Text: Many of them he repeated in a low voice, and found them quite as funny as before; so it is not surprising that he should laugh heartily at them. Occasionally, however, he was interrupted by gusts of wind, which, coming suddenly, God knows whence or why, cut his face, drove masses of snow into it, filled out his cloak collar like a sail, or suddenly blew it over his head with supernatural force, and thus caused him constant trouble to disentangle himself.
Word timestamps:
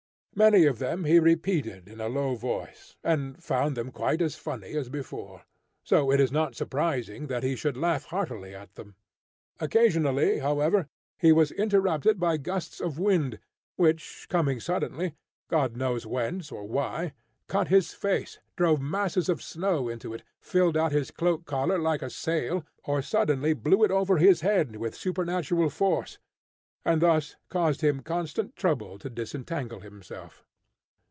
Many 0.33 0.65
of 0.65 0.79
them 0.79 1.03
he 1.03 1.19
repeated 1.19 1.89
in 1.89 1.99
a 1.99 2.07
low 2.07 2.35
voice, 2.35 2.95
and 3.03 3.43
found 3.43 3.75
them 3.75 3.91
quite 3.91 4.21
as 4.21 4.37
funny 4.37 4.75
as 4.77 4.87
before; 4.87 5.43
so 5.83 6.09
it 6.09 6.21
is 6.21 6.31
not 6.31 6.55
surprising 6.55 7.27
that 7.27 7.43
he 7.43 7.53
should 7.57 7.75
laugh 7.75 8.05
heartily 8.05 8.55
at 8.55 8.75
them. 8.75 8.95
Occasionally, 9.59 10.39
however, 10.39 10.87
he 11.19 11.33
was 11.33 11.51
interrupted 11.51 12.17
by 12.17 12.37
gusts 12.37 12.79
of 12.79 12.97
wind, 12.97 13.39
which, 13.75 14.27
coming 14.29 14.61
suddenly, 14.61 15.15
God 15.49 15.75
knows 15.75 16.07
whence 16.07 16.49
or 16.49 16.63
why, 16.63 17.11
cut 17.49 17.67
his 17.67 17.93
face, 17.93 18.39
drove 18.55 18.79
masses 18.79 19.27
of 19.27 19.43
snow 19.43 19.89
into 19.89 20.13
it, 20.13 20.23
filled 20.39 20.77
out 20.77 20.93
his 20.93 21.11
cloak 21.11 21.43
collar 21.45 21.77
like 21.77 22.01
a 22.01 22.09
sail, 22.09 22.65
or 22.85 23.01
suddenly 23.01 23.51
blew 23.53 23.83
it 23.83 23.91
over 23.91 24.15
his 24.17 24.39
head 24.39 24.77
with 24.77 24.95
supernatural 24.95 25.69
force, 25.69 26.19
and 26.83 26.99
thus 27.03 27.35
caused 27.49 27.81
him 27.81 28.01
constant 28.01 28.55
trouble 28.55 28.97
to 28.97 29.07
disentangle 29.07 29.81
himself. 29.81 30.43